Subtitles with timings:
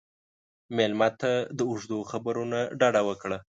[0.75, 3.37] مېلمه ته د اوږدو خبرو نه ډډه وکړه.